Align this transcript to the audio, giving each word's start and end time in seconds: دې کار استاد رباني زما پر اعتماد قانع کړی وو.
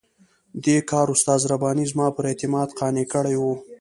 دې 0.63 0.77
کار 0.89 1.07
استاد 1.15 1.41
رباني 1.51 1.85
زما 1.91 2.07
پر 2.15 2.23
اعتماد 2.29 2.69
قانع 2.79 3.05
کړی 3.13 3.35
وو. 3.37 3.53